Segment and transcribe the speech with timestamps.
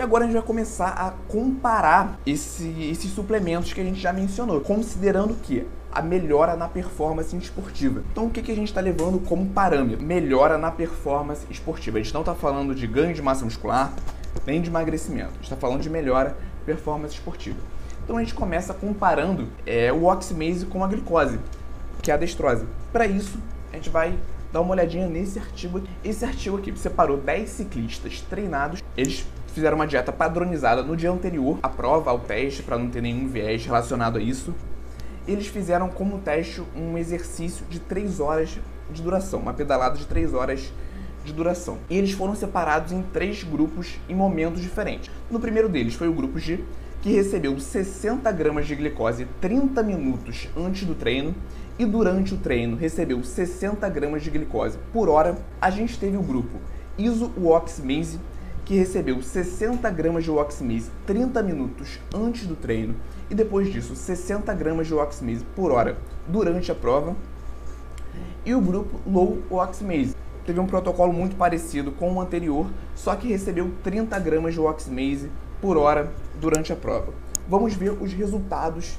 [0.00, 4.14] E agora a gente vai começar a comparar esse, esses suplementos que a gente já
[4.14, 8.02] mencionou, considerando que a melhora na performance esportiva.
[8.10, 10.02] Então, o que, que a gente está levando como parâmetro?
[10.02, 11.98] Melhora na performance esportiva.
[11.98, 13.92] A gente não está falando de ganho de massa muscular,
[14.46, 15.32] nem de emagrecimento.
[15.32, 17.58] A gente está falando de melhora performance esportiva.
[18.02, 21.38] Então, a gente começa comparando é, o oximase com a glicose,
[22.00, 22.64] que é a destrose.
[22.90, 23.38] Para isso,
[23.70, 24.18] a gente vai
[24.50, 25.90] dar uma olhadinha nesse artigo aqui.
[26.02, 28.82] Esse artigo aqui separou 10 ciclistas treinados.
[28.96, 33.02] Eles fizeram uma dieta padronizada no dia anterior à prova, ao teste, para não ter
[33.02, 34.54] nenhum viés relacionado a isso
[35.26, 38.58] eles fizeram como teste um exercício de 3 horas
[38.90, 40.72] de duração, uma pedalada de 3 horas
[41.24, 41.78] de duração.
[41.88, 45.10] E eles foram separados em três grupos em momentos diferentes.
[45.30, 46.64] No primeiro deles foi o grupo G,
[47.02, 51.34] que recebeu 60 gramas de glicose 30 minutos antes do treino
[51.78, 55.38] e durante o treino recebeu 60 gramas de glicose por hora.
[55.60, 56.58] A gente teve o grupo
[56.98, 58.18] Iso-Oximase,
[58.64, 62.94] que recebeu 60 gramas de Oximase 30 minutos antes do treino
[63.28, 67.16] e depois disso 60 gramas de Oximase por hora durante a prova.
[68.44, 73.28] E o grupo Low Oximase teve um protocolo muito parecido com o anterior, só que
[73.28, 77.12] recebeu 30 gramas de Oximase por hora durante a prova.
[77.48, 78.98] Vamos ver os resultados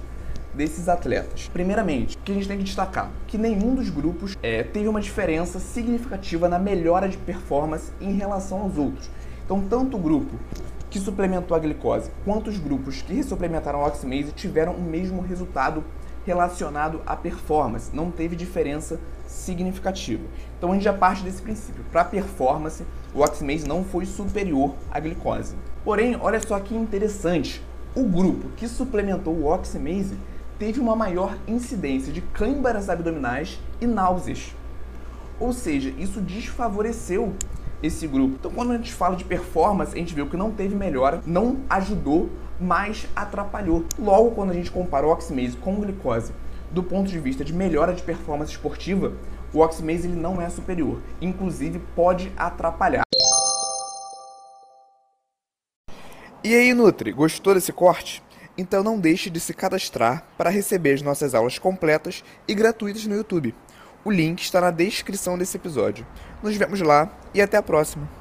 [0.54, 1.50] desses atletas.
[1.52, 3.10] Primeiramente, o que a gente tem que destacar?
[3.28, 8.62] Que nenhum dos grupos é, teve uma diferença significativa na melhora de performance em relação
[8.62, 9.10] aos outros.
[9.52, 10.34] Então, tanto o grupo
[10.90, 15.84] que suplementou a glicose quanto os grupos que suplementaram a oximase tiveram o mesmo resultado
[16.26, 20.24] relacionado à performance, não teve diferença significativa.
[20.58, 21.84] Então a gente já parte desse princípio.
[21.92, 25.54] Para performance, o oximase não foi superior à glicose.
[25.84, 27.62] Porém, olha só que interessante,
[27.94, 30.16] o grupo que suplementou o oximase
[30.58, 34.56] teve uma maior incidência de câimbras abdominais e náuseas.
[35.38, 37.34] Ou seja, isso desfavoreceu
[37.82, 38.36] esse grupo.
[38.40, 41.62] Então, quando a gente fala de performance, a gente viu que não teve melhora, não
[41.70, 42.30] ajudou,
[42.60, 43.86] mas atrapalhou.
[43.98, 46.32] Logo, quando a gente compara o oximase com glicose
[46.72, 49.14] do ponto de vista de melhora de performance esportiva,
[49.54, 53.04] o oximase ele não é superior, inclusive pode atrapalhar.
[56.44, 58.24] E aí, Nutri, gostou desse corte?
[58.58, 63.16] Então não deixe de se cadastrar para receber as nossas aulas completas e gratuitas no
[63.16, 63.56] YouTube.
[64.04, 66.06] O link está na descrição desse episódio.
[66.42, 68.21] Nos vemos lá e até a próxima!